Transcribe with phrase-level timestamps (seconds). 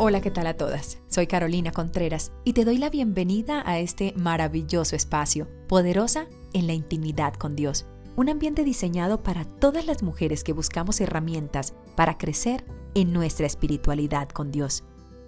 [0.00, 1.00] Hola, ¿qué tal a todas?
[1.08, 6.72] Soy Carolina Contreras y te doy la bienvenida a este maravilloso espacio, poderosa en la
[6.72, 7.84] intimidad con Dios.
[8.14, 14.28] Un ambiente diseñado para todas las mujeres que buscamos herramientas para crecer en nuestra espiritualidad
[14.28, 14.84] con Dios.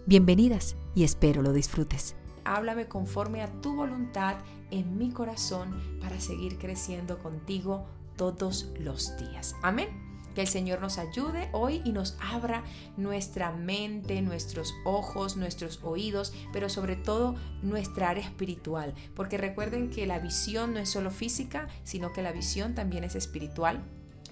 [0.07, 2.15] Bienvenidas y espero lo disfrutes.
[2.45, 4.37] Háblame conforme a tu voluntad
[4.71, 9.57] en mi corazón para seguir creciendo contigo todos los días.
[9.63, 10.10] Amén.
[10.35, 12.65] Que el Señor nos ayude hoy y nos abra
[12.97, 18.95] nuestra mente, nuestros ojos, nuestros oídos, pero sobre todo nuestra área espiritual.
[19.15, 23.15] Porque recuerden que la visión no es solo física, sino que la visión también es
[23.15, 23.83] espiritual.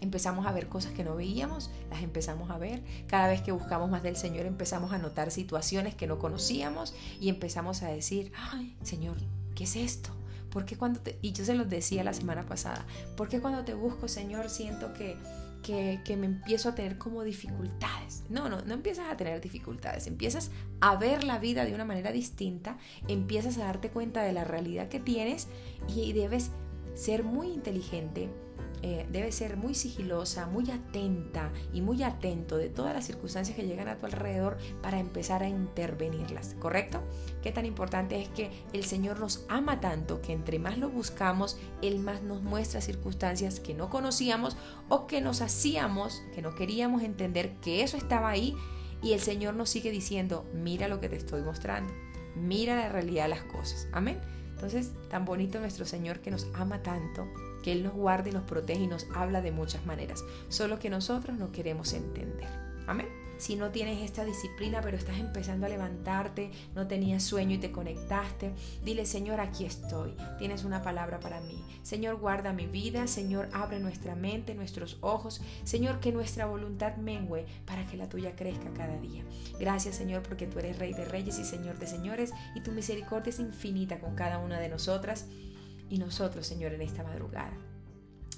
[0.01, 2.83] Empezamos a ver cosas que no veíamos, las empezamos a ver.
[3.09, 7.28] Cada vez que buscamos más del Señor empezamos a notar situaciones que no conocíamos y
[7.28, 9.17] empezamos a decir, ay, Señor,
[9.55, 10.11] ¿qué es esto?
[10.51, 11.19] Porque cuando te...
[11.20, 12.87] Y yo se los decía la semana pasada,
[13.17, 15.17] porque cuando te busco, Señor, siento que
[15.62, 18.25] que, me empiezo a tener como dificultades.
[18.29, 20.50] No, no, no empiezas a tener dificultades, empiezas
[20.81, 24.89] a ver la vida de una manera distinta, empiezas a darte cuenta de la realidad
[24.89, 25.48] que tienes
[25.89, 26.50] y debes
[26.95, 28.28] ser muy inteligente
[28.83, 33.67] eh, debe ser muy sigilosa, muy atenta y muy atento de todas las circunstancias que
[33.67, 37.03] llegan a tu alrededor para empezar a intervenirlas, ¿correcto?
[37.43, 41.59] Qué tan importante es que el Señor nos ama tanto que entre más lo buscamos,
[41.83, 44.56] Él más nos muestra circunstancias que no conocíamos
[44.89, 48.55] o que nos hacíamos, que no queríamos entender que eso estaba ahí
[49.03, 51.93] y el Señor nos sigue diciendo, mira lo que te estoy mostrando,
[52.37, 54.21] mira la realidad de las cosas, amén.
[54.51, 57.29] Entonces, tan bonito nuestro Señor que nos ama tanto
[57.62, 60.91] que Él nos guarda y nos protege y nos habla de muchas maneras, solo que
[60.91, 62.48] nosotros no queremos entender.
[62.87, 63.28] Amén.
[63.39, 67.70] Si no tienes esta disciplina, pero estás empezando a levantarte, no tenías sueño y te
[67.70, 68.53] conectaste,
[68.84, 70.17] dile, Señor, aquí estoy.
[70.39, 71.65] Tienes una palabra para mí.
[71.84, 73.06] Señor, guarda mi vida.
[73.06, 75.41] Señor, abre nuestra mente, nuestros ojos.
[75.62, 79.22] Señor, que nuestra voluntad mengüe para que la tuya crezca cada día.
[79.61, 83.31] Gracias, Señor, porque tú eres Rey de Reyes y Señor de Señores y tu misericordia
[83.31, 85.27] es infinita con cada una de nosotras
[85.91, 87.56] y nosotros, Señor, en esta madrugada.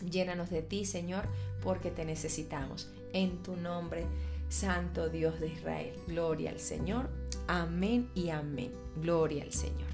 [0.08, 1.24] Llénanos de ti, Señor,
[1.62, 2.90] porque te necesitamos.
[3.12, 4.06] En tu nombre,
[4.48, 5.94] Santo Dios de Israel.
[6.06, 7.10] Gloria al Señor.
[7.46, 8.72] Amén y amén.
[8.96, 9.88] Gloria al Señor.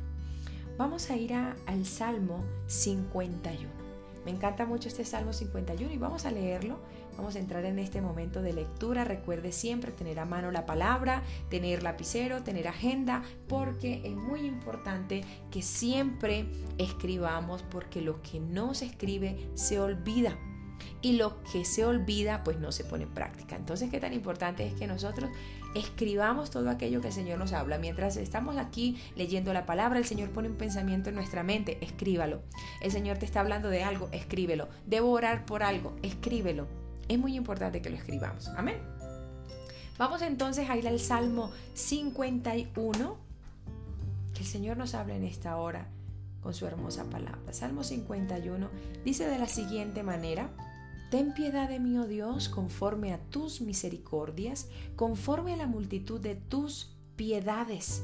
[0.76, 3.68] Vamos a ir al Salmo 51.
[4.24, 6.78] Me encanta mucho este Salmo 51 y vamos a leerlo.
[7.16, 9.04] Vamos a entrar en este momento de lectura.
[9.04, 15.24] Recuerde siempre tener a mano la palabra, tener lapicero, tener agenda, porque es muy importante
[15.50, 16.46] que siempre
[16.78, 20.36] escribamos, porque lo que no se escribe se olvida
[21.00, 23.56] y lo que se olvida pues no se pone en práctica.
[23.56, 25.30] Entonces, qué tan importante es que nosotros
[25.74, 27.78] escribamos todo aquello que el Señor nos habla.
[27.78, 32.42] Mientras estamos aquí leyendo la palabra, el Señor pone un pensamiento en nuestra mente, escríbalo.
[32.80, 34.68] El Señor te está hablando de algo, escríbelo.
[34.86, 36.66] Debo orar por algo, escríbelo.
[37.08, 38.48] Es muy importante que lo escribamos.
[38.48, 38.76] Amén.
[39.98, 43.16] Vamos entonces a ir al Salmo 51,
[44.34, 45.88] que el Señor nos habla en esta hora
[46.42, 47.52] con su hermosa palabra.
[47.52, 48.68] Salmo 51
[49.04, 50.50] dice de la siguiente manera,
[51.10, 56.34] Ten piedad de mí, oh Dios, conforme a tus misericordias, conforme a la multitud de
[56.34, 58.02] tus piedades.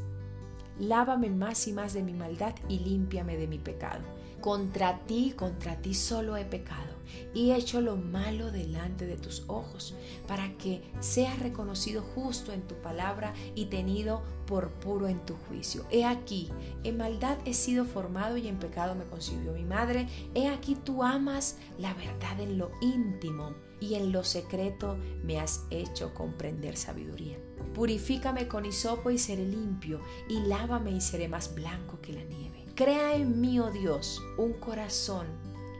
[0.78, 4.02] Lávame más y más de mi maldad y límpiame de mi pecado.
[4.40, 6.91] Contra ti, contra ti solo he pecado
[7.34, 9.94] y he hecho lo malo delante de tus ojos,
[10.26, 15.84] para que seas reconocido justo en tu palabra y tenido por puro en tu juicio.
[15.90, 16.50] He aquí,
[16.84, 20.08] en maldad he sido formado y en pecado me concibió mi madre.
[20.34, 25.64] He aquí tú amas la verdad en lo íntimo y en lo secreto me has
[25.70, 27.38] hecho comprender sabiduría.
[27.74, 32.66] Purifícame con hisopo y seré limpio, y lávame y seré más blanco que la nieve.
[32.74, 35.26] Crea en mí, oh Dios, un corazón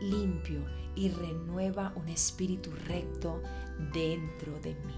[0.03, 0.65] limpio
[0.95, 3.41] y renueva un espíritu recto
[3.93, 4.95] dentro de mí.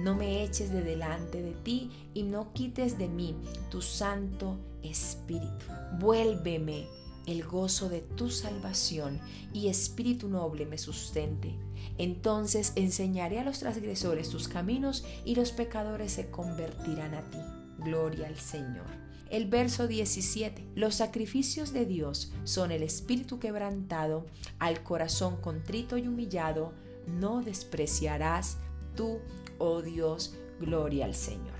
[0.00, 3.36] No me eches de delante de ti y no quites de mí
[3.70, 5.66] tu santo espíritu.
[5.98, 6.86] Vuélveme
[7.26, 9.20] el gozo de tu salvación
[9.52, 11.54] y espíritu noble me sustente.
[11.98, 17.38] Entonces enseñaré a los transgresores tus caminos y los pecadores se convertirán a ti.
[17.78, 19.09] Gloria al Señor.
[19.30, 20.72] El verso 17.
[20.74, 24.26] Los sacrificios de Dios son el espíritu quebrantado,
[24.58, 26.72] al corazón contrito y humillado,
[27.06, 28.58] no despreciarás
[28.96, 29.20] tú,
[29.58, 31.54] oh Dios, gloria al Señor.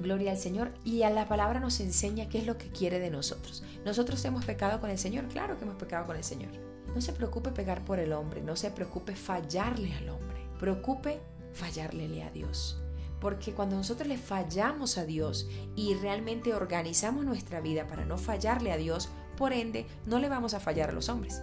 [0.00, 0.72] Gloria al Señor.
[0.84, 3.64] Y a la palabra nos enseña qué es lo que quiere de nosotros.
[3.84, 6.52] Nosotros hemos pecado con el Señor, claro que hemos pecado con el Señor.
[6.94, 10.38] No se preocupe pegar por el hombre, no se preocupe fallarle al hombre.
[10.60, 11.20] Preocupe
[11.52, 12.80] fallarle a Dios.
[13.20, 18.72] Porque cuando nosotros le fallamos a Dios y realmente organizamos nuestra vida para no fallarle
[18.72, 21.42] a Dios, por ende, no le vamos a fallar a los hombres.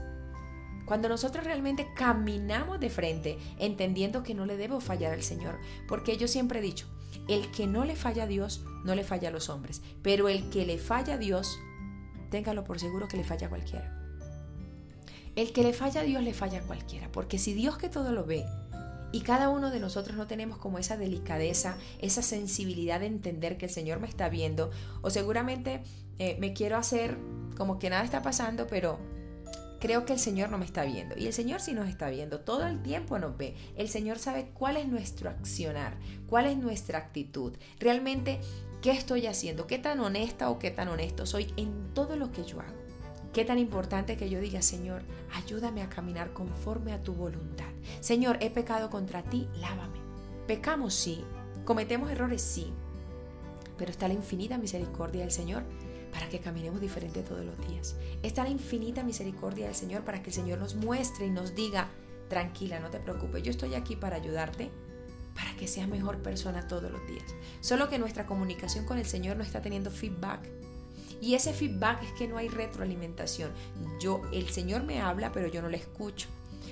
[0.85, 5.57] Cuando nosotros realmente caminamos de frente, entendiendo que no le debo fallar al Señor,
[5.87, 6.87] porque yo siempre he dicho,
[7.27, 10.49] el que no le falla a Dios, no le falla a los hombres, pero el
[10.49, 11.59] que le falla a Dios,
[12.29, 14.01] téngalo por seguro que le falla a cualquiera.
[15.35, 18.11] El que le falla a Dios le falla a cualquiera, porque si Dios que todo
[18.11, 18.45] lo ve
[19.15, 23.67] y cada uno de nosotros no tenemos como esa delicadeza, esa sensibilidad de entender que
[23.67, 24.71] el Señor me está viendo,
[25.01, 25.83] o seguramente
[26.19, 27.17] eh, me quiero hacer
[27.55, 28.99] como que nada está pasando, pero
[29.79, 31.15] creo que el Señor no me está viendo.
[31.17, 33.55] Y el Señor sí nos está viendo, todo el tiempo nos ve.
[33.77, 35.97] El Señor sabe cuál es nuestro accionar,
[36.27, 37.53] cuál es nuestra actitud.
[37.79, 38.41] Realmente,
[38.81, 39.65] ¿qué estoy haciendo?
[39.65, 42.84] ¿Qué tan honesta o qué tan honesto soy en todo lo que yo hago?
[43.35, 45.01] Qué tan importante que yo diga, Señor,
[45.33, 47.67] ayúdame a caminar conforme a tu voluntad.
[47.99, 49.99] Señor, he pecado contra ti, lávame.
[50.47, 51.21] Pecamos, sí.
[51.65, 52.71] Cometemos errores, sí.
[53.77, 55.63] Pero está la infinita misericordia del Señor
[56.13, 57.97] para que caminemos diferente todos los días.
[58.23, 61.89] Está la infinita misericordia del Señor para que el Señor nos muestre y nos diga,
[62.29, 64.71] tranquila, no te preocupes, yo estoy aquí para ayudarte,
[65.33, 67.25] para que seas mejor persona todos los días.
[67.59, 70.49] Solo que nuestra comunicación con el Señor no está teniendo feedback.
[71.25, 73.49] Y ese feedback es que no hay retroalimentación.
[73.99, 76.27] Yo, el Señor me habla, pero yo no le escucho.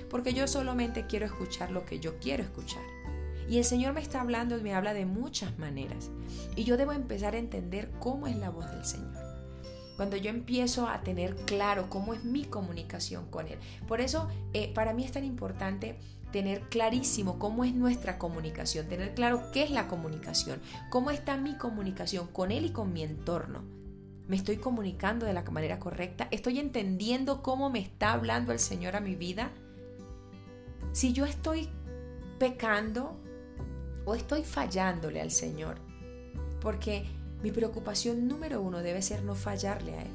[0.08, 2.84] Porque yo solamente quiero escuchar lo que yo quiero escuchar.
[3.48, 6.12] Y el Señor me está hablando y me habla de muchas maneras.
[6.54, 9.24] Y yo debo empezar a entender cómo es la voz del Señor
[9.96, 13.58] cuando yo empiezo a tener claro cómo es mi comunicación con Él.
[13.86, 16.00] Por eso eh, para mí es tan importante
[16.32, 20.60] tener clarísimo cómo es nuestra comunicación, tener claro qué es la comunicación,
[20.90, 23.83] cómo está mi comunicación con Él y con mi entorno.
[24.26, 26.28] ¿Me estoy comunicando de la manera correcta?
[26.30, 29.50] ¿Estoy entendiendo cómo me está hablando el Señor a mi vida?
[30.92, 31.68] Si yo estoy
[32.38, 33.18] pecando
[34.06, 35.76] o estoy fallándole al Señor,
[36.60, 37.04] porque
[37.42, 40.10] mi preocupación número uno debe ser no fallarle a Él.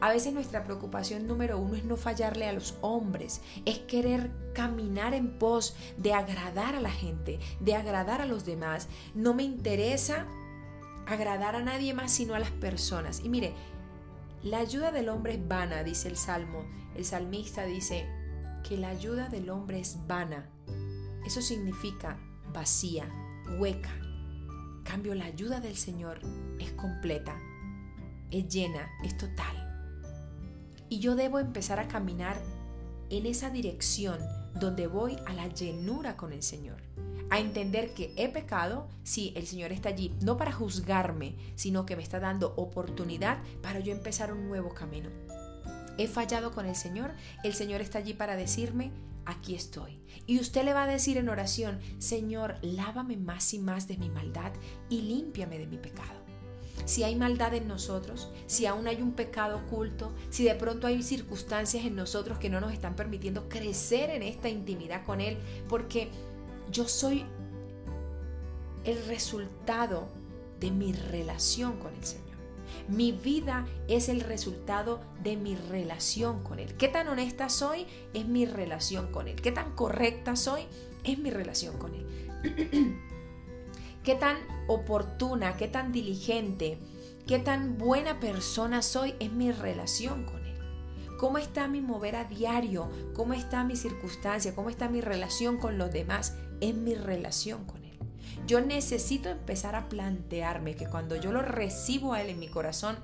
[0.00, 5.12] A veces nuestra preocupación número uno es no fallarle a los hombres, es querer caminar
[5.12, 8.88] en pos de agradar a la gente, de agradar a los demás.
[9.14, 10.26] No me interesa
[11.12, 13.20] agradar a nadie más sino a las personas.
[13.24, 13.54] Y mire,
[14.42, 16.64] la ayuda del hombre es vana, dice el Salmo.
[16.94, 18.06] El salmista dice
[18.68, 20.48] que la ayuda del hombre es vana.
[21.24, 22.18] Eso significa
[22.52, 23.08] vacía,
[23.58, 23.90] hueca
[24.90, 26.20] cambio, la ayuda del Señor
[26.58, 27.38] es completa,
[28.32, 29.56] es llena, es total.
[30.88, 32.42] Y yo debo empezar a caminar
[33.08, 34.18] en esa dirección
[34.54, 36.82] donde voy a la llenura con el Señor.
[37.30, 41.96] A entender que he pecado, si el Señor está allí, no para juzgarme, sino que
[41.96, 45.10] me está dando oportunidad para yo empezar un nuevo camino.
[45.96, 47.12] He fallado con el Señor,
[47.44, 48.90] el Señor está allí para decirme,
[49.26, 50.00] aquí estoy.
[50.26, 54.08] Y usted le va a decir en oración, Señor, lávame más y más de mi
[54.08, 54.52] maldad
[54.88, 56.19] y límpiame de mi pecado.
[56.84, 61.02] Si hay maldad en nosotros, si aún hay un pecado oculto, si de pronto hay
[61.02, 65.38] circunstancias en nosotros que no nos están permitiendo crecer en esta intimidad con Él,
[65.68, 66.08] porque
[66.70, 67.24] yo soy
[68.84, 70.08] el resultado
[70.58, 72.30] de mi relación con el Señor.
[72.88, 76.74] Mi vida es el resultado de mi relación con Él.
[76.76, 77.86] ¿Qué tan honesta soy?
[78.14, 79.40] Es mi relación con Él.
[79.40, 80.62] ¿Qué tan correcta soy?
[81.04, 83.00] Es mi relación con Él.
[84.02, 86.78] ¿Qué tan oportuna, qué tan diligente,
[87.26, 89.14] qué tan buena persona soy?
[89.20, 90.56] Es mi relación con Él.
[91.18, 92.88] ¿Cómo está mi mover a diario?
[93.14, 94.54] ¿Cómo está mi circunstancia?
[94.54, 96.34] ¿Cómo está mi relación con los demás?
[96.62, 97.98] Es mi relación con Él.
[98.46, 102.96] Yo necesito empezar a plantearme que cuando yo lo recibo a Él en mi corazón,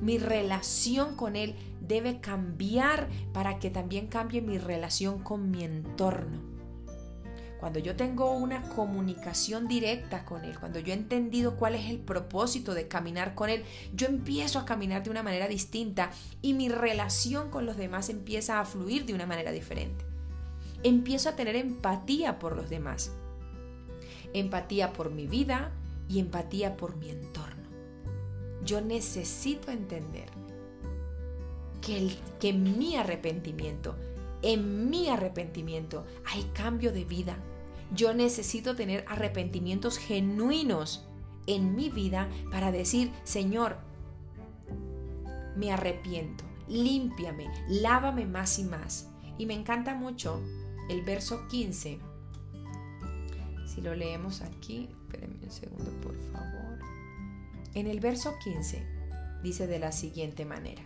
[0.00, 6.57] mi relación con Él debe cambiar para que también cambie mi relación con mi entorno.
[7.58, 11.98] Cuando yo tengo una comunicación directa con Él, cuando yo he entendido cuál es el
[11.98, 16.10] propósito de caminar con Él, yo empiezo a caminar de una manera distinta
[16.40, 20.04] y mi relación con los demás empieza a fluir de una manera diferente.
[20.84, 23.10] Empiezo a tener empatía por los demás
[24.32, 25.72] empatía por mi vida
[26.08, 27.68] y empatía por mi entorno.
[28.64, 30.28] Yo necesito entender
[31.80, 33.96] que, el, que mi arrepentimiento,
[34.42, 37.38] en mi arrepentimiento hay cambio de vida.
[37.94, 41.06] Yo necesito tener arrepentimientos genuinos
[41.46, 43.78] en mi vida para decir, Señor,
[45.56, 49.08] me arrepiento, límpiame, lávame más y más.
[49.38, 50.42] Y me encanta mucho
[50.88, 51.98] el verso 15
[53.78, 56.80] si lo leemos aquí, espérenme un segundo por favor.
[57.74, 58.84] En el verso 15
[59.44, 60.82] dice de la siguiente manera.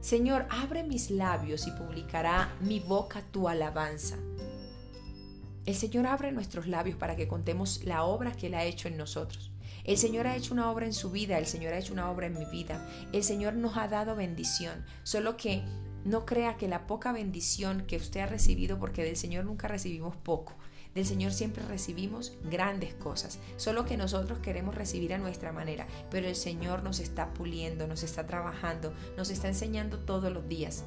[0.00, 4.16] Señor, abre mis labios y publicará mi boca tu alabanza.
[5.68, 8.96] El Señor abre nuestros labios para que contemos la obra que Él ha hecho en
[8.96, 9.50] nosotros.
[9.84, 12.26] El Señor ha hecho una obra en su vida, el Señor ha hecho una obra
[12.26, 12.88] en mi vida.
[13.12, 15.62] El Señor nos ha dado bendición, solo que
[16.06, 20.16] No crea que la poca bendición que usted ha recibido, porque del Señor nunca recibimos
[20.16, 20.54] poco,
[20.94, 26.28] del Señor siempre recibimos grandes cosas, solo que nosotros queremos recibir a nuestra manera, pero
[26.28, 30.84] el Señor nos está puliendo, nos está trabajando, nos está enseñando todos los días.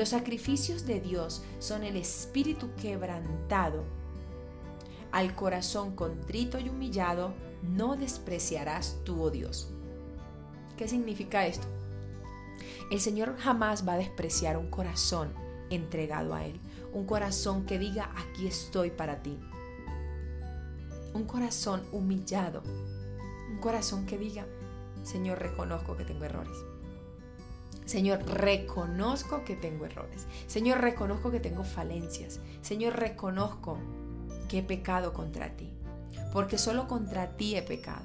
[0.00, 3.84] Los sacrificios de Dios son el espíritu quebrantado.
[5.12, 9.68] Al corazón contrito y humillado no despreciarás tú, oh Dios.
[10.78, 11.66] ¿Qué significa esto?
[12.90, 15.34] El Señor jamás va a despreciar un corazón
[15.68, 16.58] entregado a Él,
[16.94, 19.38] un corazón que diga, aquí estoy para ti.
[21.12, 22.62] Un corazón humillado,
[23.50, 24.46] un corazón que diga,
[25.02, 26.56] Señor, reconozco que tengo errores.
[27.90, 30.28] Señor, reconozco que tengo errores.
[30.46, 32.38] Señor, reconozco que tengo falencias.
[32.62, 33.78] Señor, reconozco
[34.48, 35.72] que he pecado contra ti.
[36.32, 38.04] Porque solo contra ti he pecado.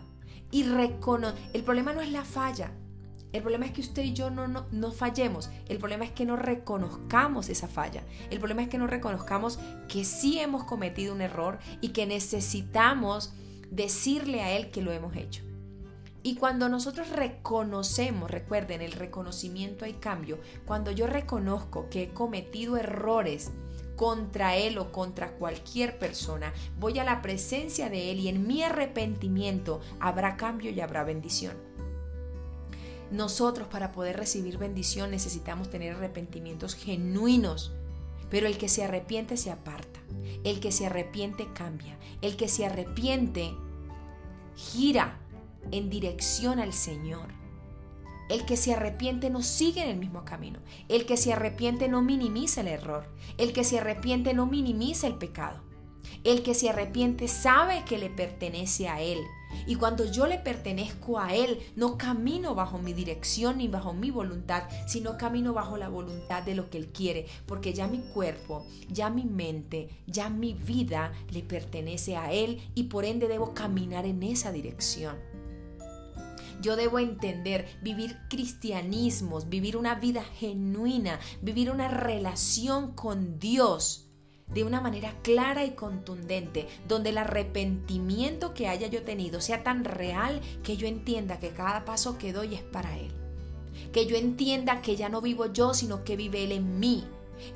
[0.49, 2.71] Y recono el problema no es la falla,
[3.31, 5.51] el problema es que usted y yo no, no, fallemos.
[5.69, 8.01] El problema es que no reconozcamos esa falla.
[8.31, 13.35] El problema es que no reconozcamos que sí hemos cometido un error y que necesitamos
[13.69, 15.43] decirle a Él que lo hemos hecho.
[16.25, 22.77] Y cuando nosotros reconocemos, recuerden, el reconocimiento hay cambio, cuando yo reconozco que he cometido
[22.77, 23.51] errores
[23.95, 28.63] contra Él o contra cualquier persona, voy a la presencia de Él y en mi
[28.63, 31.53] arrepentimiento habrá cambio y habrá bendición.
[33.11, 37.71] Nosotros para poder recibir bendición necesitamos tener arrepentimientos genuinos.
[38.31, 39.99] Pero el que se arrepiente se aparta.
[40.43, 41.99] El que se arrepiente cambia.
[42.23, 43.53] El que se arrepiente
[44.55, 45.19] gira
[45.71, 47.33] en dirección al Señor.
[48.29, 50.59] El que se arrepiente no sigue en el mismo camino.
[50.89, 53.07] El que se arrepiente no minimiza el error.
[53.37, 55.61] El que se arrepiente no minimiza el pecado.
[56.23, 59.19] El que se arrepiente sabe que le pertenece a Él
[59.67, 64.11] y cuando yo le pertenezco a Él, no camino bajo mi dirección ni bajo mi
[64.11, 68.65] voluntad, sino camino bajo la voluntad de lo que Él quiere, porque ya mi cuerpo,
[68.89, 74.05] ya mi mente, ya mi vida le pertenece a Él y por ende debo caminar
[74.05, 75.34] en esa dirección.
[76.61, 84.05] Yo debo entender, vivir cristianismos, vivir una vida genuina, vivir una relación con Dios
[84.47, 89.83] de una manera clara y contundente, donde el arrepentimiento que haya yo tenido sea tan
[89.83, 93.11] real que yo entienda que cada paso que doy es para Él.
[93.91, 97.03] Que yo entienda que ya no vivo yo, sino que vive Él en mí.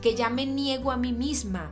[0.01, 1.71] Que ya me niego a mí misma.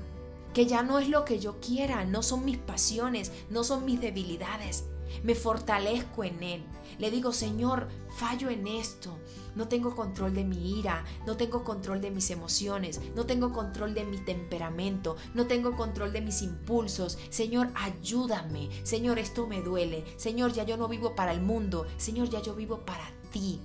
[0.53, 3.99] Que ya no es lo que yo quiera, no son mis pasiones, no son mis
[3.99, 4.85] debilidades.
[5.23, 6.63] Me fortalezco en Él.
[6.99, 9.17] Le digo, Señor, fallo en esto.
[9.55, 13.93] No tengo control de mi ira, no tengo control de mis emociones, no tengo control
[13.93, 17.17] de mi temperamento, no tengo control de mis impulsos.
[17.29, 18.69] Señor, ayúdame.
[18.83, 20.05] Señor, esto me duele.
[20.17, 21.87] Señor, ya yo no vivo para el mundo.
[21.97, 23.59] Señor, ya yo vivo para ti.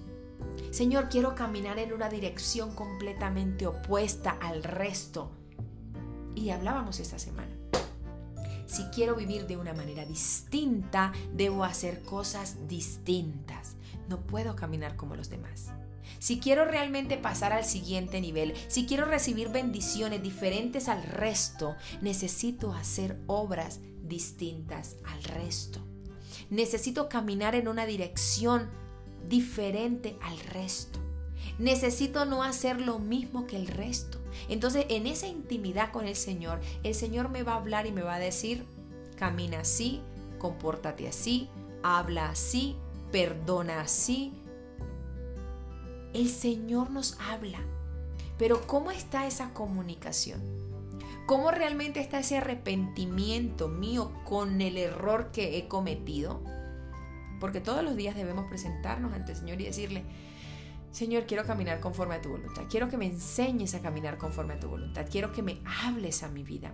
[0.71, 5.31] Señor, quiero caminar en una dirección completamente opuesta al resto.
[6.35, 7.62] Y hablábamos esta semana.
[8.67, 13.77] Si quiero vivir de una manera distinta, debo hacer cosas distintas.
[14.09, 15.73] No puedo caminar como los demás.
[16.19, 22.73] Si quiero realmente pasar al siguiente nivel, si quiero recibir bendiciones diferentes al resto, necesito
[22.73, 25.81] hacer obras distintas al resto.
[26.49, 28.71] Necesito caminar en una dirección
[29.29, 31.01] diferente al resto.
[31.59, 34.22] Necesito no hacer lo mismo que el resto.
[34.49, 38.03] Entonces, en esa intimidad con el Señor, el Señor me va a hablar y me
[38.03, 38.65] va a decir,
[39.17, 40.01] camina así,
[40.39, 41.49] compórtate así,
[41.83, 42.77] habla así,
[43.11, 44.33] perdona así,
[46.15, 47.61] el Señor nos habla.
[48.39, 50.41] Pero ¿cómo está esa comunicación?
[51.27, 56.43] ¿Cómo realmente está ese arrepentimiento mío con el error que he cometido?
[57.41, 60.05] Porque todos los días debemos presentarnos ante el Señor y decirle,
[60.93, 62.65] Señor, quiero caminar conforme a tu voluntad.
[62.71, 65.07] Quiero que me enseñes a caminar conforme a tu voluntad.
[65.11, 66.73] Quiero que me hables a mi vida.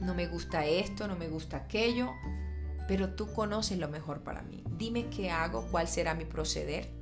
[0.00, 2.10] No me gusta esto, no me gusta aquello,
[2.86, 4.62] pero tú conoces lo mejor para mí.
[4.76, 7.00] Dime qué hago, cuál será mi proceder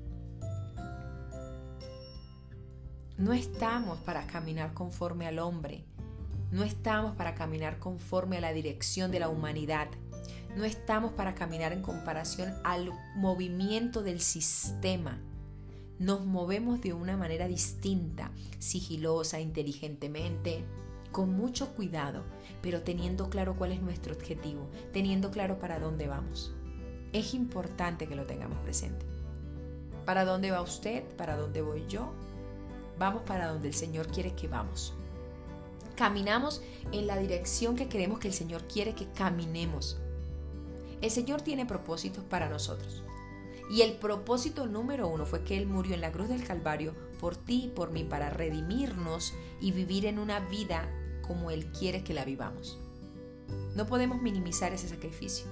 [3.19, 5.85] No estamos para caminar conforme al hombre.
[6.53, 9.89] No estamos para caminar conforme a la dirección de la humanidad.
[10.57, 15.21] No estamos para caminar en comparación al movimiento del sistema.
[15.99, 20.65] Nos movemos de una manera distinta, sigilosa, inteligentemente,
[21.11, 22.25] con mucho cuidado,
[22.63, 26.55] pero teniendo claro cuál es nuestro objetivo, teniendo claro para dónde vamos.
[27.13, 29.07] Es importante que lo tengamos presente.
[30.05, 31.05] ¿Para dónde va usted?
[31.17, 32.13] ¿Para dónde voy yo?
[32.99, 34.93] vamos para donde el Señor quiere que vamos.
[35.97, 36.63] Caminamos
[36.93, 39.99] en la dirección que queremos que el Señor quiere que caminemos.
[41.01, 43.03] El Señor tiene propósitos para nosotros.
[43.71, 47.37] Y el propósito número uno fue que Él murió en la cruz del Calvario por
[47.37, 50.89] ti y por mí para redimirnos y vivir en una vida
[51.27, 52.79] como Él quiere que la vivamos.
[53.75, 55.47] No podemos minimizar ese sacrificio.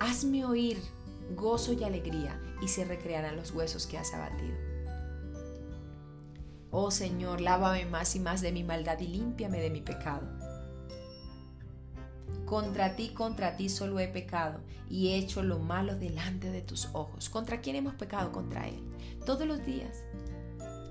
[0.00, 0.78] Hazme oír
[1.36, 4.56] gozo y alegría y se recrearán los huesos que has abatido.
[6.70, 10.37] Oh Señor, lávame más y más de mi maldad y límpiame de mi pecado.
[12.48, 16.88] Contra ti, contra ti solo he pecado y he hecho lo malo delante de tus
[16.94, 17.28] ojos.
[17.28, 18.32] ¿Contra quién hemos pecado?
[18.32, 18.82] Contra Él.
[19.26, 20.02] Todos los días.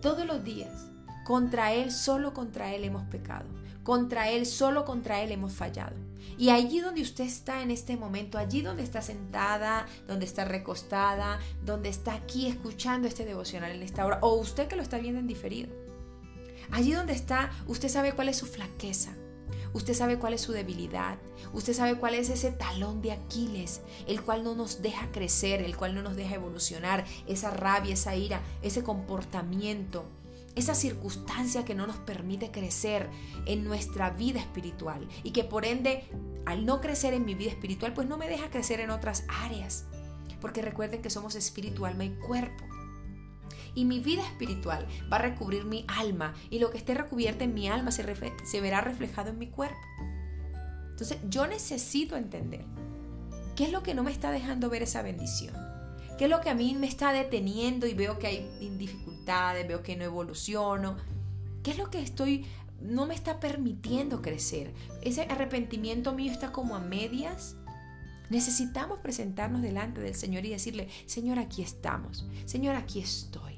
[0.02, 0.88] Todos los días.
[1.26, 3.46] Contra Él, solo contra Él hemos pecado.
[3.84, 5.96] Contra Él, solo contra Él hemos fallado.
[6.38, 11.40] Y allí donde usted está en este momento, allí donde está sentada, donde está recostada,
[11.66, 15.20] donde está aquí escuchando este devocional en esta hora, o usted que lo está viendo
[15.20, 15.70] en diferido,
[16.70, 19.16] allí donde está, usted sabe cuál es su flaqueza,
[19.74, 21.18] Usted sabe cuál es su debilidad.
[21.54, 25.76] Usted sabe cuál es ese talón de Aquiles, el cual no nos deja crecer, el
[25.76, 30.06] cual no nos deja evolucionar, esa rabia, esa ira, ese comportamiento,
[30.56, 33.10] esa circunstancia que no nos permite crecer
[33.46, 36.04] en nuestra vida espiritual y que por ende,
[36.46, 39.86] al no crecer en mi vida espiritual, pues no me deja crecer en otras áreas.
[40.42, 42.77] Porque recuerden que somos espíritu, alma y cuerpo
[43.78, 47.54] y mi vida espiritual va a recubrir mi alma y lo que esté recubierto en
[47.54, 49.78] mi alma se, verá reflejado en mi cuerpo.
[50.90, 52.66] Entonces yo necesito entender
[53.56, 55.56] qué es lo que no me está dejando ver esa bendición.
[56.18, 59.84] ¿Qué es lo que a mí me está deteniendo y veo que hay dificultades, veo
[59.84, 60.98] que no evoluciono?
[61.62, 62.48] ¿Qué es lo que estoy
[62.82, 64.74] no me está permitiendo crecer?
[65.04, 67.56] Ese arrepentimiento mío está como a medias.
[68.32, 72.28] Necesitamos presentarnos delante del Señor y decirle, Señor, aquí estamos.
[72.46, 73.57] Señor, aquí estoy.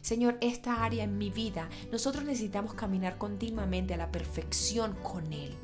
[0.00, 5.54] Señor, esta área en mi vida, nosotros necesitamos caminar continuamente a la perfección con Él.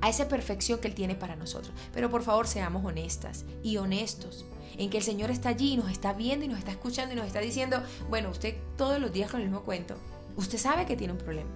[0.00, 1.74] A esa perfección que Él tiene para nosotros.
[1.92, 4.44] Pero por favor seamos honestas y honestos
[4.76, 7.16] en que el Señor está allí y nos está viendo y nos está escuchando y
[7.16, 9.96] nos está diciendo, bueno, usted todos los días con el mismo cuento,
[10.36, 11.50] usted sabe que tiene un problema.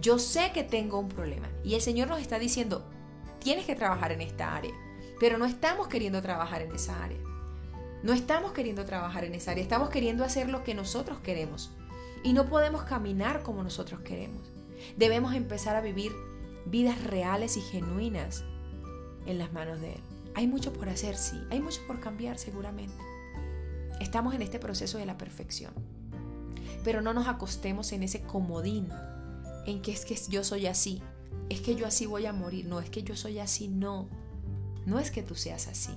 [0.00, 2.84] Yo sé que tengo un problema y el Señor nos está diciendo,
[3.38, 4.72] tienes que trabajar en esta área,
[5.20, 7.18] pero no estamos queriendo trabajar en esa área.
[8.04, 11.70] No estamos queriendo trabajar en esa área, estamos queriendo hacer lo que nosotros queremos.
[12.22, 14.42] Y no podemos caminar como nosotros queremos.
[14.98, 16.12] Debemos empezar a vivir
[16.66, 18.44] vidas reales y genuinas
[19.24, 20.00] en las manos de Él.
[20.34, 23.02] Hay mucho por hacer, sí, hay mucho por cambiar seguramente.
[24.00, 25.72] Estamos en este proceso de la perfección.
[26.84, 28.86] Pero no nos acostemos en ese comodín
[29.64, 31.00] en que es que yo soy así,
[31.48, 34.10] es que yo así voy a morir, no es que yo soy así, no.
[34.84, 35.94] No es que tú seas así,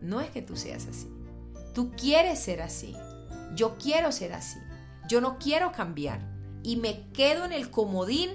[0.00, 1.08] no es que tú seas así.
[1.74, 2.94] Tú quieres ser así.
[3.56, 4.58] Yo quiero ser así.
[5.08, 6.20] Yo no quiero cambiar.
[6.62, 8.30] Y me quedo en el comodín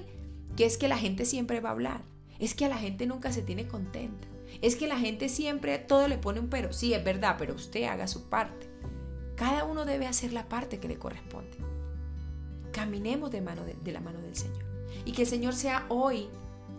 [0.58, 2.02] que es que la gente siempre va a hablar.
[2.38, 4.28] Es que a la gente nunca se tiene contenta.
[4.62, 6.74] Es que la gente siempre todo le pone un pero.
[6.74, 8.70] Sí, es verdad, pero usted haga su parte.
[9.36, 11.58] Cada uno debe hacer la parte que le corresponde.
[12.74, 14.66] Caminemos de, mano de, de la mano del Señor.
[15.06, 16.28] Y que el Señor sea hoy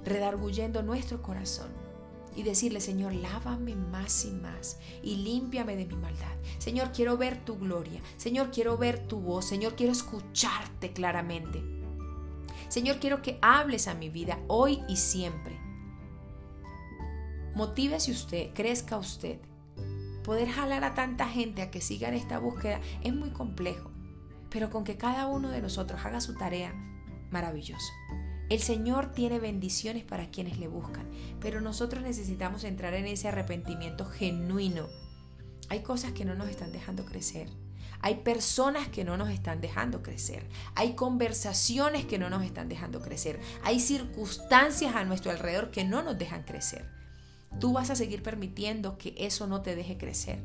[0.05, 1.80] redarguyendo nuestro corazón
[2.37, 6.35] y decirle, Señor, lávame más y más y límpiame de mi maldad.
[6.59, 8.01] Señor, quiero ver tu gloria.
[8.17, 9.45] Señor, quiero ver tu voz.
[9.45, 11.63] Señor, quiero escucharte claramente.
[12.69, 15.59] Señor, quiero que hables a mi vida hoy y siempre.
[17.55, 19.41] Motívese usted, crezca usted.
[20.23, 23.91] Poder jalar a tanta gente a que siga en esta búsqueda es muy complejo,
[24.51, 26.73] pero con que cada uno de nosotros haga su tarea,
[27.31, 27.93] maravilloso.
[28.51, 31.09] El Señor tiene bendiciones para quienes le buscan,
[31.41, 34.89] pero nosotros necesitamos entrar en ese arrepentimiento genuino.
[35.69, 37.49] Hay cosas que no nos están dejando crecer.
[38.01, 40.49] Hay personas que no nos están dejando crecer.
[40.75, 43.39] Hay conversaciones que no nos están dejando crecer.
[43.63, 46.91] Hay circunstancias a nuestro alrededor que no nos dejan crecer.
[47.61, 50.43] Tú vas a seguir permitiendo que eso no te deje crecer.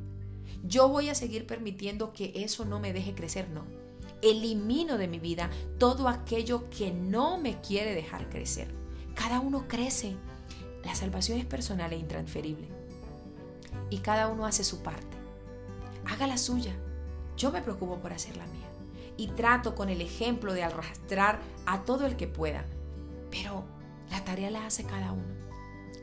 [0.64, 3.85] Yo voy a seguir permitiendo que eso no me deje crecer, no
[4.32, 8.68] elimino de mi vida todo aquello que no me quiere dejar crecer.
[9.14, 10.16] Cada uno crece.
[10.84, 12.68] La salvación es personal e intransferible.
[13.90, 15.18] Y cada uno hace su parte.
[16.06, 16.76] Haga la suya.
[17.38, 18.68] Yo me preocupo por hacer la mía.
[19.18, 22.66] Y trato con el ejemplo de arrastrar a todo el que pueda.
[23.32, 23.64] Pero
[24.12, 25.36] la tarea la hace cada uno.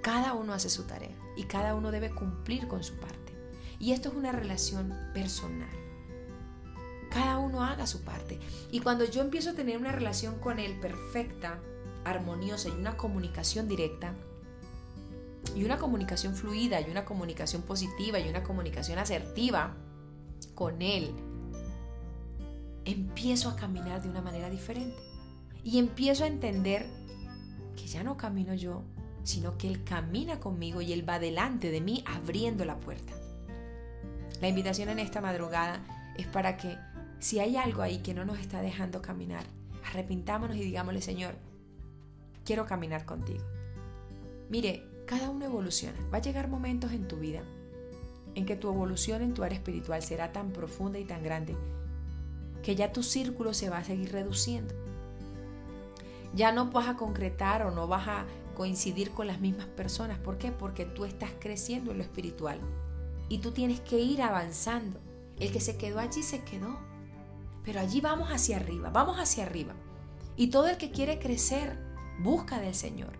[0.02, 3.32] Cada uno hace su tarea y cada uno debe cumplir con su parte.
[3.78, 5.81] Y esto es una relación personal
[7.12, 8.38] cada uno haga su parte.
[8.70, 11.58] Y cuando yo empiezo a tener una relación con Él perfecta,
[12.04, 14.14] armoniosa y una comunicación directa,
[15.54, 19.74] y una comunicación fluida, y una comunicación positiva, y una comunicación asertiva
[20.54, 21.12] con Él,
[22.84, 24.96] empiezo a caminar de una manera diferente.
[25.64, 26.86] Y empiezo a entender
[27.76, 28.82] que ya no camino yo,
[29.22, 33.12] sino que Él camina conmigo y Él va delante de mí abriendo la puerta.
[34.40, 35.80] La invitación en esta madrugada
[36.16, 36.76] es para que
[37.22, 39.44] si hay algo ahí que no nos está dejando caminar,
[39.86, 41.36] arrepintámonos y digámosle, Señor,
[42.44, 43.44] quiero caminar contigo.
[44.50, 45.96] Mire, cada uno evoluciona.
[46.12, 47.42] Va a llegar momentos en tu vida
[48.34, 51.54] en que tu evolución en tu área espiritual será tan profunda y tan grande
[52.64, 54.74] que ya tu círculo se va a seguir reduciendo.
[56.34, 60.18] Ya no vas a concretar o no vas a coincidir con las mismas personas.
[60.18, 60.50] ¿Por qué?
[60.50, 62.58] Porque tú estás creciendo en lo espiritual
[63.28, 64.98] y tú tienes que ir avanzando.
[65.38, 66.90] El que se quedó allí se quedó.
[67.64, 69.74] Pero allí vamos hacia arriba, vamos hacia arriba.
[70.36, 71.78] Y todo el que quiere crecer
[72.18, 73.18] busca del Señor.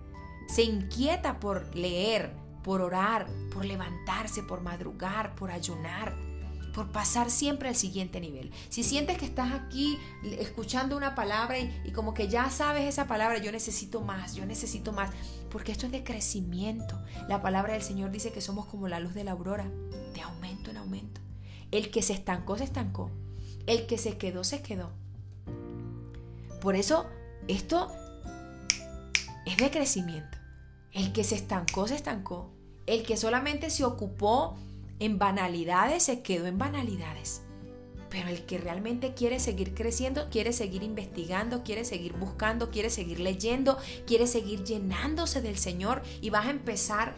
[0.49, 6.15] Se inquieta por leer, por orar, por levantarse, por madrugar, por ayunar,
[6.75, 8.51] por pasar siempre al siguiente nivel.
[8.69, 9.99] Si sientes que estás aquí
[10.39, 14.93] escuchando una palabra y, como que ya sabes esa palabra, yo necesito más, yo necesito
[14.93, 15.11] más,
[15.51, 17.01] porque esto es de crecimiento.
[17.29, 19.71] La palabra del Señor dice que somos como la luz de la aurora,
[20.15, 21.21] de aumento en aumento.
[21.71, 23.11] El que se estancó, se estancó.
[23.67, 24.91] El que se quedó, se quedó.
[26.61, 27.07] Por eso,
[27.49, 27.93] esto
[29.47, 30.39] es de crecimiento.
[30.93, 32.51] El que se estancó, se estancó.
[32.87, 34.57] El que solamente se ocupó
[34.99, 37.43] en banalidades, se quedó en banalidades.
[38.11, 43.21] Pero el que realmente quiere seguir creciendo, quiere seguir investigando, quiere seguir buscando, quiere seguir
[43.21, 47.15] leyendo, quiere seguir llenándose del Señor y vas a empezar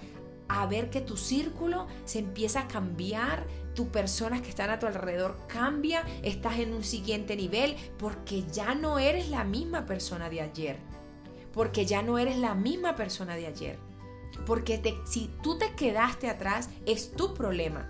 [0.49, 4.87] a ver que tu círculo se empieza a cambiar, tus personas que están a tu
[4.87, 10.41] alrededor cambia, estás en un siguiente nivel porque ya no eres la misma persona de
[10.41, 10.79] ayer.
[11.53, 13.79] Porque ya no eres la misma persona de ayer.
[14.47, 17.89] Porque si tú te quedaste atrás, es tu problema.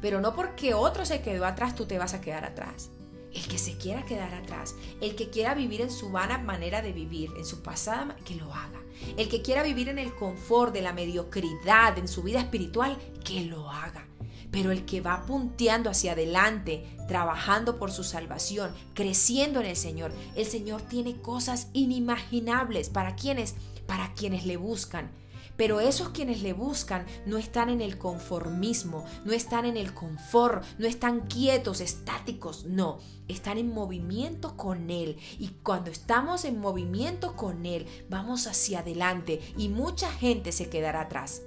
[0.00, 2.90] Pero no porque otro se quedó atrás, tú te vas a quedar atrás.
[3.34, 6.92] El que se quiera quedar atrás, el que quiera vivir en su vana manera de
[6.92, 8.80] vivir, en su pasada, que lo haga.
[9.16, 13.44] El que quiera vivir en el confort de la mediocridad en su vida espiritual, que
[13.44, 14.06] lo haga.
[14.50, 20.12] Pero el que va punteando hacia adelante, trabajando por su salvación, creciendo en el Señor,
[20.36, 23.54] el Señor tiene cosas inimaginables para quienes
[23.86, 25.10] para quienes le buscan.
[25.56, 30.64] Pero esos quienes le buscan no están en el conformismo, no están en el confort,
[30.78, 35.18] no están quietos, estáticos, no, están en movimiento con Él.
[35.38, 41.02] Y cuando estamos en movimiento con Él, vamos hacia adelante y mucha gente se quedará
[41.02, 41.42] atrás.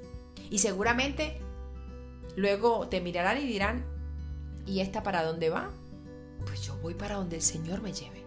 [0.50, 1.40] Y seguramente
[2.36, 3.86] luego te mirarán y dirán,
[4.66, 5.72] ¿y esta para dónde va?
[6.46, 8.24] Pues yo voy para donde el Señor me lleve.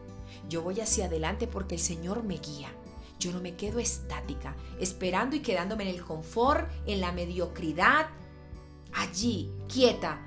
[0.49, 2.73] Yo voy hacia adelante porque el Señor me guía.
[3.19, 8.07] Yo no me quedo estática, esperando y quedándome en el confort, en la mediocridad,
[8.93, 10.25] allí, quieta.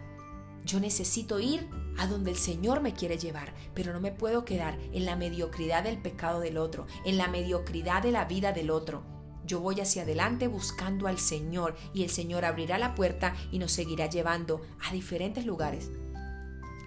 [0.65, 4.77] Yo necesito ir a donde el Señor me quiere llevar, pero no me puedo quedar
[4.91, 9.03] en la mediocridad del pecado del otro, en la mediocridad de la vida del otro.
[9.45, 13.71] Yo voy hacia adelante buscando al Señor y el Señor abrirá la puerta y nos
[13.71, 15.91] seguirá llevando a diferentes lugares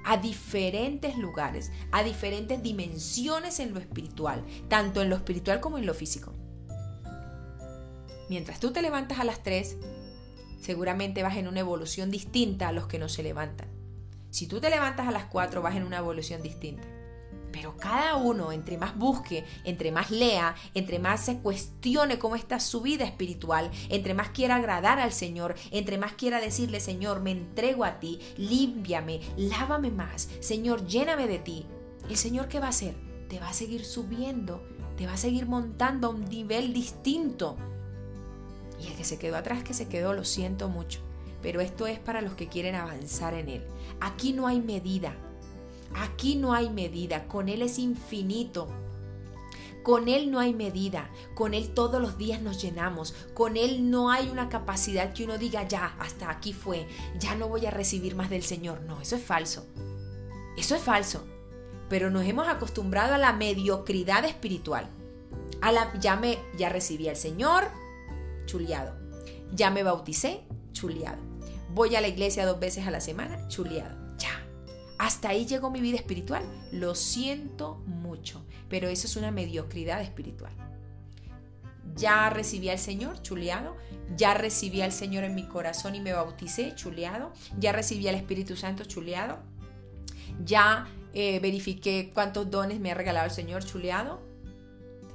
[0.04, 5.86] a diferentes lugares, a diferentes dimensiones en lo espiritual, tanto en lo espiritual como en
[5.86, 6.32] lo físico.
[8.28, 9.76] Mientras tú te levantas a las 3,
[10.60, 13.68] seguramente vas en una evolución distinta a los que no se levantan.
[14.30, 16.88] Si tú te levantas a las 4, vas en una evolución distinta.
[17.54, 22.58] Pero cada uno, entre más busque, entre más lea, entre más se cuestione cómo está
[22.58, 27.30] su vida espiritual, entre más quiera agradar al Señor, entre más quiera decirle, Señor, me
[27.30, 31.66] entrego a ti, límpiame, lávame más, Señor, lléname de ti.
[32.08, 32.96] ¿El Señor qué va a hacer?
[33.28, 37.56] Te va a seguir subiendo, te va a seguir montando a un nivel distinto.
[38.82, 40.98] Y el que se quedó atrás, que se quedó, lo siento mucho.
[41.40, 43.64] Pero esto es para los que quieren avanzar en Él.
[44.00, 45.16] Aquí no hay medida.
[45.94, 48.68] Aquí no hay medida, con Él es infinito.
[49.82, 54.10] Con Él no hay medida, con Él todos los días nos llenamos, con Él no
[54.10, 58.16] hay una capacidad que uno diga ya, hasta aquí fue, ya no voy a recibir
[58.16, 58.80] más del Señor.
[58.82, 59.66] No, eso es falso.
[60.56, 61.26] Eso es falso.
[61.90, 64.88] Pero nos hemos acostumbrado a la mediocridad espiritual.
[65.60, 67.64] A la, ya, me, ya recibí al Señor,
[68.46, 68.96] chuleado.
[69.52, 71.18] Ya me bauticé, chuleado.
[71.74, 74.03] Voy a la iglesia dos veces a la semana, chuleado
[74.98, 76.44] hasta ahí llegó mi vida espiritual.
[76.72, 80.52] Lo siento mucho, pero eso es una mediocridad espiritual.
[81.96, 83.76] Ya recibí al Señor, chuleado.
[84.16, 87.32] Ya recibí al Señor en mi corazón y me bauticé, chuleado.
[87.58, 89.38] Ya recibí al Espíritu Santo, chuleado.
[90.44, 94.20] Ya eh, verifiqué cuántos dones me ha regalado el Señor, chuleado.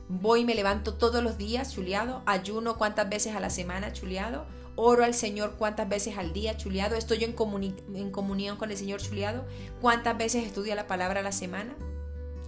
[0.08, 2.24] Voy y me levanto todos los días, chuleado.
[2.26, 4.46] Ayuno cuántas veces a la semana, chuleado
[4.80, 9.46] oro al Señor cuántas veces al día, chuleado, estoy en, comunión con el Señor, chuleado,
[9.82, 11.76] cuántas veces estudia la palabra a la semana.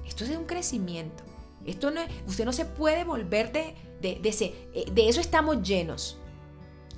[0.06, 1.24] Esto es un crecimiento.
[1.65, 5.62] Esto no usted no se puede volver de, de, de, ese, eh, de eso estamos
[5.62, 6.17] llenos.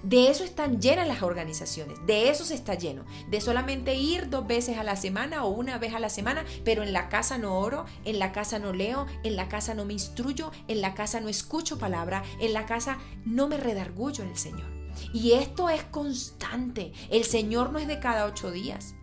[0.04, 4.46] De eso están llenas las organizaciones, de eso se está lleno, de solamente ir dos
[4.46, 7.58] veces a la semana o una vez a la semana, pero en la casa no
[7.58, 11.22] oro, en la casa no leo, en la casa no me instruyo, en la casa
[11.22, 14.83] no escucho palabra, en la casa no me redargullo en el Señor.
[15.14, 18.96] Y esto es constante, el Señor no es de cada ocho días.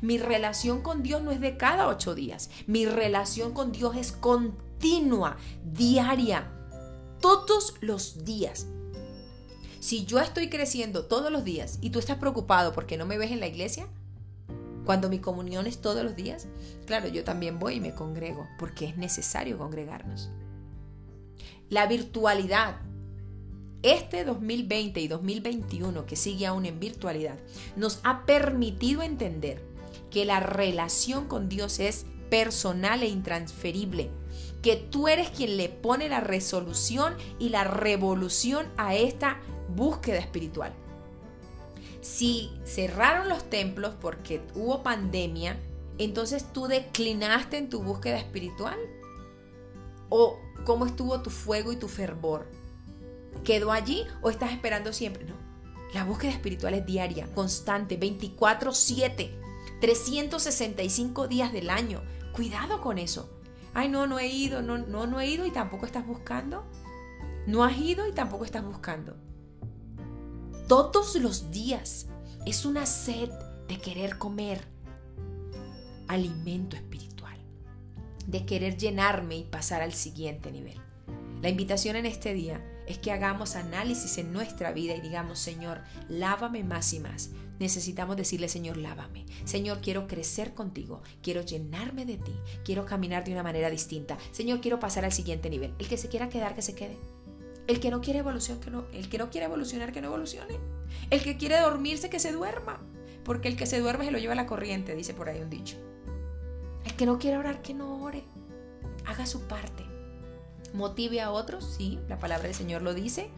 [0.00, 4.12] Mi relación con Dios no es de cada ocho días, mi relación con Dios es
[4.12, 6.52] continua, diaria,
[7.20, 8.66] todos los días.
[9.80, 13.30] Si yo estoy creciendo todos los días y tú estás preocupado porque no me ves
[13.30, 13.86] en la iglesia,
[14.84, 16.46] cuando mi comunión es todos los días,
[16.86, 20.30] claro, yo también voy y me congrego porque es necesario congregarnos.
[21.68, 22.76] La virtualidad,
[23.82, 27.38] este 2020 y 2021 que sigue aún en virtualidad,
[27.76, 29.62] nos ha permitido entender
[30.10, 34.10] que la relación con Dios es personal e intransferible,
[34.62, 40.72] que tú eres quien le pone la resolución y la revolución a esta búsqueda espiritual.
[42.00, 45.58] Si cerraron los templos porque hubo pandemia,
[45.98, 48.78] entonces tú declinaste en tu búsqueda espiritual.
[50.08, 52.46] ¿O cómo estuvo tu fuego y tu fervor?
[53.44, 55.24] ¿Quedó allí o estás esperando siempre?
[55.24, 55.34] No.
[55.94, 59.30] La búsqueda espiritual es diaria, constante, 24/7,
[59.80, 62.02] 365 días del año.
[62.32, 63.30] Cuidado con eso.
[63.74, 66.64] Ay, no, no he ido, no, no, no he ido y tampoco estás buscando.
[67.46, 69.16] No has ido y tampoco estás buscando
[70.68, 72.06] todos los días.
[72.46, 73.30] Es una sed
[73.66, 74.62] de querer comer
[76.06, 77.38] alimento espiritual,
[78.26, 80.80] de querer llenarme y pasar al siguiente nivel.
[81.42, 85.82] La invitación en este día es que hagamos análisis en nuestra vida y digamos, Señor,
[86.08, 87.30] lávame más y más.
[87.58, 89.26] Necesitamos decirle, Señor, lávame.
[89.44, 92.32] Señor, quiero crecer contigo, quiero llenarme de ti,
[92.64, 94.16] quiero caminar de una manera distinta.
[94.30, 95.74] Señor, quiero pasar al siguiente nivel.
[95.78, 96.96] El que se quiera quedar, que se quede.
[97.66, 100.58] El que no quiere evolución, que no, el que no quiere evolucionar, que no evolucione.
[101.10, 102.80] El que quiere dormirse, que se duerma.
[103.22, 105.50] Porque el que se duerme se lo lleva a la corriente, dice por ahí un
[105.50, 105.76] dicho.
[106.86, 108.24] El que no quiere orar, que no ore.
[109.04, 109.87] Haga su parte.
[110.74, 113.30] Motive a otros, sí, la palabra del Señor lo dice.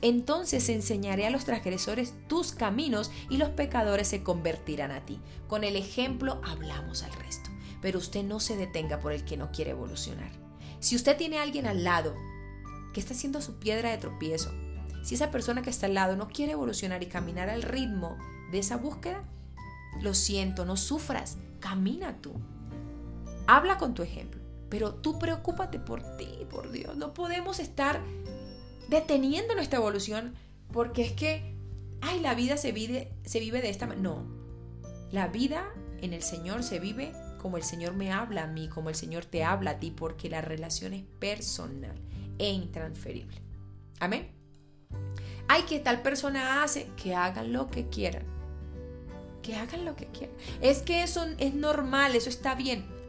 [0.00, 5.20] Entonces enseñaré a los transgresores tus caminos y los pecadores se convertirán a ti.
[5.48, 7.50] Con el ejemplo hablamos al resto.
[7.80, 10.30] Pero usted no se detenga por el que no quiere evolucionar.
[10.78, 12.14] Si usted tiene a alguien al lado
[12.92, 14.52] que está siendo su piedra de tropiezo.
[15.02, 18.16] Si esa persona que está al lado no quiere evolucionar y caminar al ritmo
[18.50, 19.24] de esa búsqueda,
[20.00, 22.34] lo siento, no sufras, camina tú.
[23.46, 24.41] Habla con tu ejemplo,
[24.72, 26.96] pero tú preocúpate por ti, por Dios.
[26.96, 28.00] No podemos estar
[28.88, 30.34] deteniendo nuestra evolución
[30.72, 31.54] porque es que,
[32.00, 34.08] ay, la vida se vive, se vive de esta manera.
[34.08, 34.24] No,
[35.10, 35.68] la vida
[36.00, 39.26] en el Señor se vive como el Señor me habla a mí, como el Señor
[39.26, 42.00] te habla a ti, porque la relación es personal
[42.38, 43.42] e intransferible.
[44.00, 44.30] Amén.
[45.48, 48.24] Hay que tal persona hace que hagan lo que quieran.
[49.42, 50.34] Que hagan lo que quieran.
[50.62, 53.01] Es que eso es normal, eso está bien.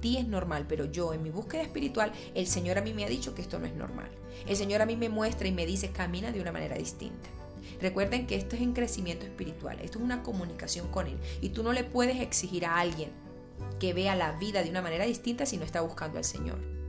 [0.00, 3.08] Ti es normal, pero yo en mi búsqueda espiritual, el Señor a mí me ha
[3.08, 4.10] dicho que esto no es normal.
[4.46, 7.28] El Señor a mí me muestra y me dice, camina de una manera distinta.
[7.80, 11.18] Recuerden que esto es en crecimiento espiritual, esto es una comunicación con Él.
[11.40, 13.10] Y tú no le puedes exigir a alguien
[13.78, 16.79] que vea la vida de una manera distinta si no está buscando al Señor.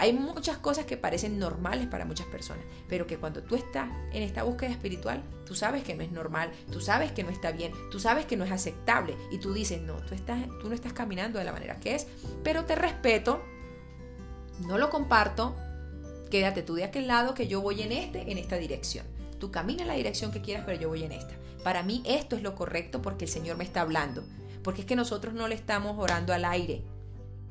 [0.00, 4.22] Hay muchas cosas que parecen normales para muchas personas, pero que cuando tú estás en
[4.22, 7.74] esta búsqueda espiritual, tú sabes que no es normal, tú sabes que no está bien,
[7.90, 10.14] tú sabes que no es aceptable y tú dices, no, tú,
[10.68, 12.06] no estás caminando de la manera que es,
[12.42, 13.42] pero te respeto,
[14.60, 15.54] no lo comparto,
[16.30, 19.04] quédate tú de aquel lado que yo voy en este, en esta dirección.
[19.38, 21.34] Tú camina en la dirección que quieras, pero yo voy en esta.
[21.62, 24.24] Para mí esto es lo correcto porque el Señor me está hablando.
[24.62, 26.84] Porque es que nosotros no le estamos orando al aire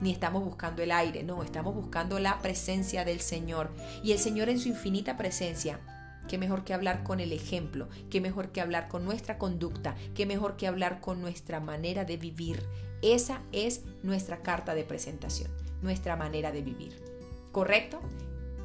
[0.02, 3.70] ni estamos buscando el aire, no, estamos buscando la presencia del Señor.
[4.04, 5.80] Y el Señor en su infinita presencia,
[6.28, 10.26] qué mejor que hablar con el ejemplo, qué mejor que hablar con nuestra conducta, qué
[10.26, 12.64] mejor que hablar con nuestra manera de vivir.
[13.02, 17.02] Esa es nuestra carta de presentación, nuestra manera de vivir.
[17.52, 18.00] ¿Correcto?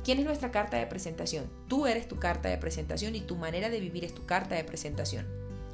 [0.05, 1.49] ¿Quién es nuestra carta de presentación?
[1.67, 4.65] Tú eres tu carta de presentación y tu manera de vivir es tu carta de
[4.65, 5.27] presentación.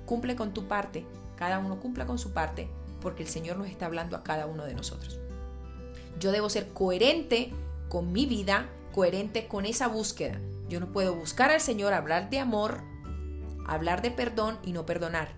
[0.06, 1.04] Cumple con tu parte,
[1.36, 2.68] cada uno cumpla con su parte,
[3.00, 5.19] porque el Señor nos está hablando a cada uno de nosotros.
[6.18, 7.52] Yo debo ser coherente
[7.88, 10.40] con mi vida, coherente con esa búsqueda.
[10.68, 12.82] Yo no puedo buscar al Señor, hablar de amor,
[13.66, 15.28] hablar de perdón y no perdonar.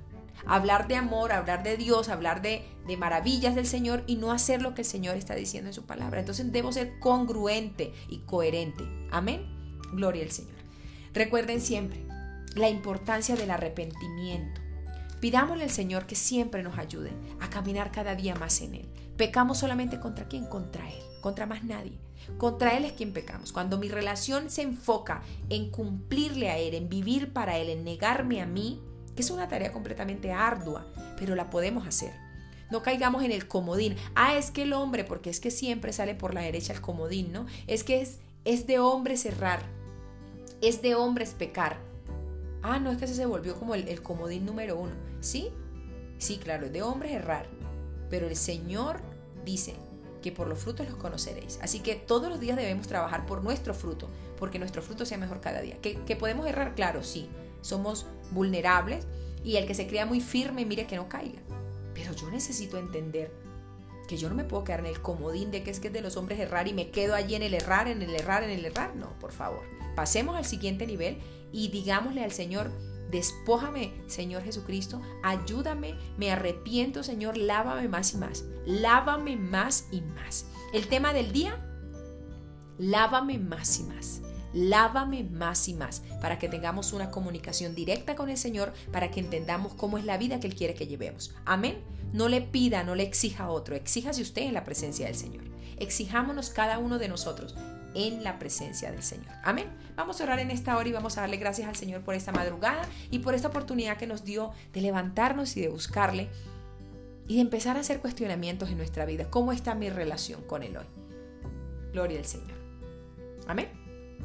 [0.45, 4.61] Hablar de amor, hablar de Dios, hablar de, de maravillas del Señor y no hacer
[4.61, 6.21] lo que el Señor está diciendo en su palabra.
[6.21, 8.85] Entonces debo ser congruente y coherente.
[9.11, 9.47] Amén.
[9.93, 10.57] Gloria al Señor.
[11.15, 12.05] Recuerden siempre
[12.57, 14.61] la importancia del arrepentimiento.
[15.21, 18.89] Pidámosle al Señor que siempre nos ayude a caminar cada día más en Él.
[19.23, 20.47] Pecamos solamente contra quién?
[20.47, 21.97] Contra Él, contra más nadie.
[22.39, 23.53] Contra Él es quien pecamos.
[23.53, 28.43] Cuando mi relación se enfoca en cumplirle a Él, en vivir para Él, en negarme
[28.43, 28.83] a mí,
[29.15, 32.13] que es una tarea completamente ardua, pero la podemos hacer.
[32.73, 33.95] No caigamos en el comodín.
[34.17, 37.33] Ah, es que el hombre, porque es que siempre sale por la derecha el comodín,
[37.33, 37.47] ¿no?
[37.69, 39.63] Es que es, es de hombres errar,
[40.61, 41.77] es de hombres pecar.
[42.61, 44.97] Ah, no, es que ese se volvió como el, el comodín número uno.
[45.21, 45.51] ¿Sí?
[46.19, 47.47] Sí, claro, es de hombres errar.
[48.11, 49.12] Pero el Señor
[49.44, 49.74] dice,
[50.22, 51.59] que por los frutos los conoceréis.
[51.61, 55.40] Así que todos los días debemos trabajar por nuestro fruto, porque nuestro fruto sea mejor
[55.40, 55.76] cada día.
[55.83, 56.74] ¿Que, podemos errar?
[56.74, 57.28] Claro, sí.
[57.61, 59.07] Somos vulnerables
[59.44, 61.40] y el que se crea muy firme, mire que no caiga.
[61.94, 63.31] Pero yo necesito entender
[64.09, 66.00] que yo no me puedo quedar en el comodín de que es que es de
[66.00, 68.64] los hombres errar y me quedo allí en el errar, en el errar, en el
[68.64, 68.96] errar.
[68.96, 69.62] No, por favor.
[69.94, 71.18] Pasemos al siguiente nivel
[71.52, 72.70] y digámosle al Señor,
[73.12, 80.46] Despójame, Señor Jesucristo, ayúdame, me arrepiento, Señor, lávame más y más, lávame más y más.
[80.72, 81.62] El tema del día,
[82.79, 84.22] lávame más y más.
[84.55, 89.20] Lávame más y más para que tengamos una comunicación directa con el Señor, para que
[89.20, 91.35] entendamos cómo es la vida que Él quiere que llevemos.
[91.44, 91.83] Amén.
[92.14, 95.44] No le pida, no le exija a otro, exíjase usted en la presencia del Señor.
[95.79, 97.55] Exijámonos cada uno de nosotros
[97.94, 99.33] en la presencia del Señor.
[99.42, 99.66] Amén.
[99.96, 102.33] Vamos a orar en esta hora y vamos a darle gracias al Señor por esta
[102.33, 106.28] madrugada y por esta oportunidad que nos dio de levantarnos y de buscarle
[107.28, 109.31] y de empezar a hacer cuestionamientos en nuestra vida.
[109.31, 110.87] ¿Cómo está mi relación con Él hoy?
[111.92, 112.59] Gloria al Señor.
[113.46, 113.68] Amén.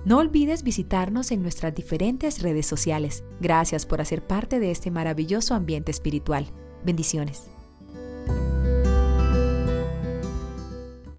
[0.06, 3.24] No olvides visitarnos en nuestras diferentes redes sociales.
[3.42, 6.48] Gracias por hacer parte de este maravilloso ambiente espiritual.
[6.86, 7.57] Bendiciones.